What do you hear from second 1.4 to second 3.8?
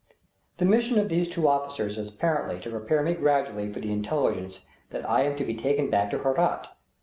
officers is apparently to prepare me gradually for